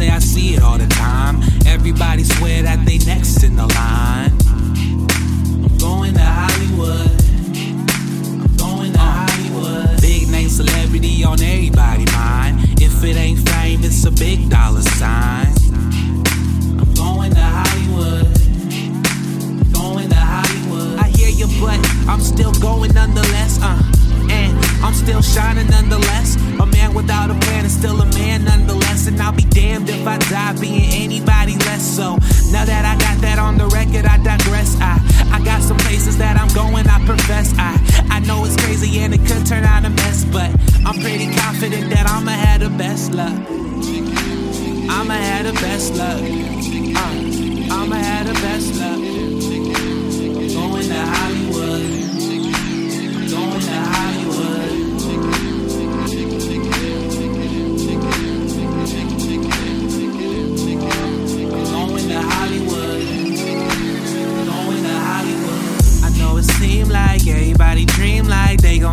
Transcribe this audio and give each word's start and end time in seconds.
say 0.00 0.08
I 0.08 0.18
see 0.18 0.54
it 0.54 0.62
all 0.62 0.78
the 0.78 0.86
time. 0.86 1.42
Everybody 1.66 2.24
swear 2.24 2.62
that 2.62 2.86
they 2.86 2.98
next 2.98 3.42
in 3.42 3.56
the 3.56 3.66
line. 3.66 4.32
I'm 5.64 5.76
going 5.78 6.14
to 6.14 6.26
Hollywood. 6.40 7.10
I'm 8.42 8.56
going 8.56 8.92
to 8.92 8.98
Hollywood. 8.98 10.00
Big 10.00 10.28
name 10.30 10.48
celebrity 10.48 11.22
on 11.24 11.42
everybody 11.42 12.06
mind. 12.12 12.80
If 12.80 13.04
it 13.04 13.16
ain't 13.16 13.40
fame, 13.48 13.80
it's 13.82 14.04
a 14.06 14.10
big 14.10 14.48
dollar 14.48 14.80
sign. 14.80 15.52
I'm 16.80 16.92
going 16.94 17.32
to 17.34 17.46
Hollywood. 17.58 18.28
Going 19.72 20.08
to 20.08 20.20
Hollywood. 20.32 20.98
I 20.98 21.08
hear 21.16 21.28
you, 21.28 21.48
but 21.60 21.78
I'm 22.08 22.20
still 22.20 22.52
going 22.52 22.94
nonetheless. 22.94 23.58
Uh. 23.60 24.09
I'm 24.82 24.94
still 24.94 25.22
shining 25.22 25.68
nonetheless. 25.68 26.36
A 26.58 26.66
man 26.66 26.94
without 26.94 27.30
a 27.30 27.34
plan 27.34 27.64
is 27.64 27.72
still 27.76 28.00
a 28.00 28.06
man 28.06 28.44
nonetheless. 28.44 29.06
And 29.06 29.20
I'll 29.20 29.32
be 29.32 29.44
damned 29.44 29.88
if 29.88 30.06
I 30.06 30.18
die 30.18 30.58
being 30.60 30.90
anybody 30.92 31.56
less. 31.66 31.84
So 31.84 32.16
now 32.50 32.64
that 32.64 32.84
I 32.84 32.98
got 32.98 33.20
that 33.20 33.38
on 33.38 33.58
the 33.58 33.66
record, 33.68 34.06
I 34.06 34.16
digress. 34.18 34.76
I 34.80 34.98
I 35.32 35.42
got 35.44 35.62
some 35.62 35.76
places 35.78 36.18
that 36.18 36.36
I'm 36.36 36.52
going, 36.54 36.86
I 36.88 37.04
profess. 37.04 37.54
I 37.58 37.78
I 38.10 38.20
know 38.20 38.44
it's 38.44 38.56
crazy 38.56 39.00
and 39.00 39.14
it 39.14 39.24
could 39.26 39.46
turn 39.46 39.64
out 39.64 39.84
a 39.84 39.90
mess, 39.90 40.24
but 40.24 40.50
I'm 40.86 40.98
pretty 41.00 41.32
confident 41.34 41.90
that 41.90 42.06
I'ma 42.08 42.32
have 42.32 42.60
the 42.60 42.70
best 42.70 43.12
luck. 43.12 43.38
I'ma 44.90 45.14
have 45.14 45.46
the 45.46 45.52
best 45.60 45.94
luck. 45.94 46.20
Uh, 46.96 47.39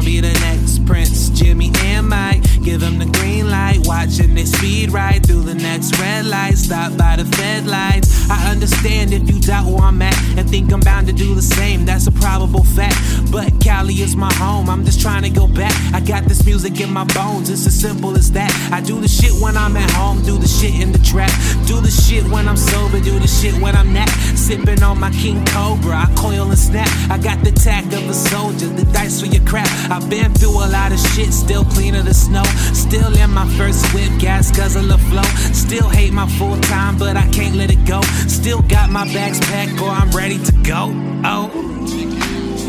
be 0.08 0.22
the 0.22 0.40
next 0.40 0.86
Prince, 0.86 1.28
Jimmy 1.32 1.70
and 1.84 2.08
Mike. 2.08 2.42
Give 2.64 2.80
them 2.80 2.98
the 2.98 3.08
green 3.20 3.50
light, 3.50 3.80
watching 3.82 4.36
they 4.36 4.46
speed 4.46 4.92
right 4.92 5.22
through 5.22 5.42
the 5.42 5.54
next 5.54 6.00
red 6.00 6.26
light. 6.26 6.58
Stop 6.58 6.98
by 6.98 7.18
the 7.18 7.26
Fed 7.26 7.68
lights. 7.68 8.07
I 8.30 8.52
understand 8.52 9.14
if 9.14 9.30
you 9.30 9.40
doubt 9.40 9.66
where 9.66 9.84
I'm 9.84 10.02
at 10.02 10.18
and 10.38 10.50
think 10.50 10.72
I'm 10.74 10.82
bound 10.82 11.08
to 11.08 11.14
do 11.14 11.34
the 11.34 11.42
same. 11.42 11.86
That's 11.86 12.08
a 12.08 12.12
probable 12.12 12.64
fact. 12.64 12.98
But 13.32 13.60
Cali 13.62 13.96
is 13.96 14.16
my 14.16 14.34
home. 14.34 14.70
I'm 14.70 14.84
just 14.86 15.02
trying 15.02 15.24
to 15.24 15.30
go 15.30 15.48
back. 15.48 15.74
I 15.94 16.02
got 16.02 16.26
this 16.26 16.46
music 16.46 16.80
in 16.82 16.92
my 16.92 17.06
bones. 17.06 17.50
It's 17.50 17.66
as 17.66 17.80
simple 17.80 18.16
as 18.18 18.32
that. 18.34 18.52
I 18.72 18.82
do 18.82 19.00
the 19.00 19.08
shit 19.08 19.32
when 19.42 19.56
I'm 19.56 19.78
at 19.78 19.90
home. 19.92 20.22
Do 20.24 20.38
the 20.38 20.48
shit 20.48 20.80
in 20.80 20.92
the 20.92 21.00
trap. 21.00 21.32
Do 21.66 21.80
the 21.80 21.92
shit 21.92 22.24
when 22.26 22.48
I'm 22.48 22.58
sober. 22.58 23.00
Do 23.00 23.20
the 23.20 23.28
shit 23.28 23.54
when 23.62 23.76
I'm 23.76 23.94
not. 23.94 24.10
Sipping 24.36 24.84
on 24.84 25.00
my 25.00 25.12
King 25.12 25.46
Cobra. 25.46 25.96
I 25.96 26.14
coil 26.16 26.50
and 26.50 26.60
snap. 26.60 26.90
I 27.10 27.18
got 27.18 27.44
the 27.44 27.52
tack 27.52 27.86
of 27.94 28.10
a 28.10 28.14
soldier. 28.14 28.68
The 28.68 28.86
dice 28.92 29.22
for 29.22 29.28
your 29.28 29.46
crap. 29.46 29.68
I've 29.90 30.10
been 30.10 30.34
through 30.34 30.58
a 30.66 30.68
lot 30.68 30.92
of 30.92 31.00
shit. 31.00 31.34
Still 31.34 31.64
cleaner 31.66 32.02
the 32.02 32.14
snow. 32.14 32.44
Still 32.74 33.16
in 33.16 33.32
my 33.32 33.48
first 33.58 33.94
whip. 33.94 34.12
Gas 34.20 34.52
guzzle 34.52 34.98
flow. 35.10 35.30
Still 35.54 35.90
hate 35.90 36.14
my 36.14 36.28
full 36.38 36.58
time, 36.62 36.98
but 36.98 37.16
I 37.16 37.28
can't 37.30 37.56
let 37.56 37.72
it 37.72 37.86
go. 37.86 38.02
Still 38.28 38.62
got 38.64 38.90
my 38.90 39.06
bags 39.14 39.40
packed 39.40 39.80
or 39.82 39.90
I'm 39.90 40.10
ready 40.12 40.38
to 40.44 40.52
go. 40.64 40.92
Oh, 41.24 41.50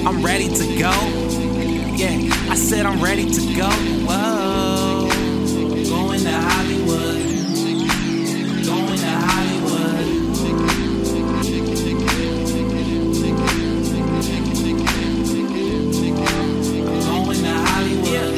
I'm 0.07 0.23
ready 0.25 0.49
to 0.49 0.79
go. 0.79 0.93
Yeah, 1.97 2.19
I 2.51 2.55
said 2.55 2.87
I'm 2.87 3.01
ready 3.03 3.29
to 3.31 3.41
go. 3.57 3.71
Whoa, 4.07 5.09
going 5.89 6.21
to 6.21 6.33
Hollywood. 6.33 7.25
Going 8.65 8.99
to 8.99 9.07
Hollywood. 9.07 10.07
Going 17.05 17.43
to 17.43 17.53
Hollywood. 17.53 18.29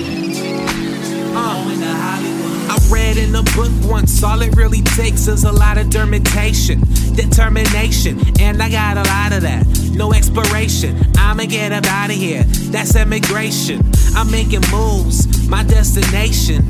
Going 1.35 1.81
to 1.81 1.93
Hollywood. 1.95 2.71
I 2.71 2.79
read 2.91 3.17
in 3.17 3.35
a 3.35 3.43
book 3.43 3.73
once, 3.85 4.23
all 4.23 4.41
it 4.43 4.55
really 4.57 4.83
takes 4.83 5.27
is 5.29 5.45
a 5.45 5.53
lot 5.53 5.79
of 5.79 5.89
dermitation, 5.89 6.83
determination, 7.11 8.19
and 8.41 8.63
I 8.63 8.71
got 8.71 8.97
a 8.97 9.03
lot 9.09 9.33
of 9.33 9.43
that. 9.43 9.67
No 9.93 10.13
expiration, 10.13 10.97
I'ma 11.17 11.45
get 11.45 11.73
up 11.73 11.87
out 11.87 12.11
of 12.11 12.17
here. 12.17 12.45
That's 12.73 12.97
immigration. 12.97 13.83
I'm 14.15 14.31
making 14.31 14.63
moves, 14.71 15.49
my 15.49 15.63
destination 15.65 16.65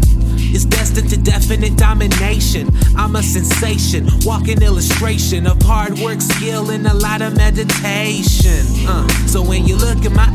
is 0.54 0.64
destined 0.64 1.10
to 1.10 1.16
definite 1.16 1.76
domination. 1.76 2.68
I'm 2.96 3.16
a 3.16 3.22
sensation, 3.22 4.08
walking 4.24 4.62
illustration 4.62 5.46
of 5.46 5.60
hard 5.62 5.98
work, 5.98 6.20
skill, 6.20 6.70
and 6.70 6.86
a 6.86 6.94
lot 6.94 7.22
of 7.22 7.36
meditation. 7.36 8.64
Uh, 8.86 9.06
so 9.26 9.42
when 9.42 9.66
you 9.66 9.76
look 9.76 10.04
at 10.04 10.12
my 10.12 10.28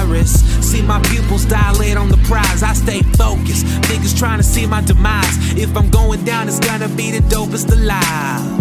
iris, 0.00 0.40
see 0.64 0.82
my 0.82 1.00
pupils 1.02 1.44
dilate 1.46 1.96
on 1.96 2.08
the 2.08 2.18
prize. 2.28 2.62
I 2.62 2.74
stay 2.74 3.02
focused. 3.16 3.66
Niggas 3.88 4.16
trying 4.18 4.38
to 4.38 4.44
see 4.44 4.66
my 4.66 4.82
demise. 4.82 5.56
If 5.56 5.76
I'm 5.76 5.90
going 5.90 6.24
down, 6.24 6.48
it's 6.48 6.60
gonna 6.60 6.88
be 6.88 7.10
the 7.10 7.20
dopest 7.28 7.70
alive. 7.72 8.55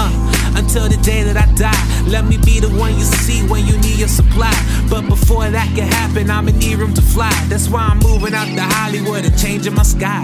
Uh, 0.00 0.54
until 0.54 0.88
the 0.88 0.96
day 0.98 1.24
that 1.24 1.36
I 1.36 1.52
die, 1.54 2.08
let 2.08 2.24
me 2.24 2.36
be 2.36 2.60
the 2.60 2.68
one 2.68 2.94
you 2.94 3.04
see 3.04 3.42
when 3.48 3.66
you 3.66 3.76
need 3.78 3.98
your 3.98 4.08
supply. 4.08 4.54
But 4.88 5.08
before 5.08 5.50
that 5.50 5.66
can 5.74 5.90
happen, 5.90 6.30
I'ma 6.30 6.52
need 6.52 6.78
room 6.78 6.94
to 6.94 7.02
fly. 7.02 7.32
That's 7.48 7.68
why 7.68 7.80
I'm 7.80 7.98
moving 7.98 8.32
out 8.32 8.46
to 8.46 8.62
Hollywood 8.62 9.24
and 9.24 9.36
changing 9.36 9.74
my 9.74 9.82
sky. 9.82 10.22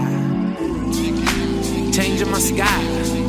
Changing 1.91 2.31
my 2.31 2.39
sky. 2.39 3.24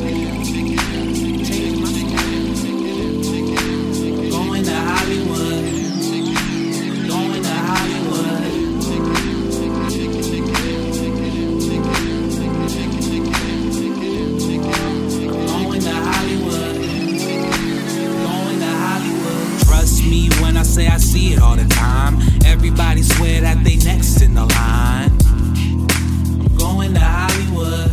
Me 20.09 20.29
when 20.41 20.57
I 20.57 20.63
say 20.63 20.87
I 20.87 20.97
see 20.97 21.33
it 21.33 21.41
all 21.41 21.55
the 21.55 21.65
time. 21.65 22.19
Everybody 22.45 23.01
swear 23.01 23.41
that 23.41 23.63
they 23.63 23.77
next 23.77 24.21
in 24.21 24.33
the 24.33 24.45
line. 24.45 25.11
I'm 25.25 26.57
going 26.57 26.93
to 26.93 26.99
Hollywood. 26.99 27.91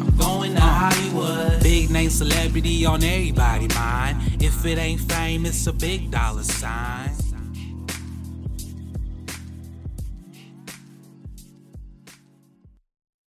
I'm 0.00 0.16
going 0.16 0.54
to 0.54 0.60
Hollywood. 0.60 1.62
Big 1.62 1.90
name 1.90 2.10
celebrity 2.10 2.84
on 2.86 3.02
everybody 3.02 3.68
mind. 3.68 4.42
If 4.42 4.64
it 4.64 4.78
ain't 4.78 5.00
fame, 5.00 5.46
it's 5.46 5.66
a 5.66 5.72
big 5.72 6.10
dollar 6.10 6.42
sign. 6.42 7.10